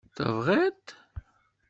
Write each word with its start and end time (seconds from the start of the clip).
Tebɣiḍ-t? 0.15 0.87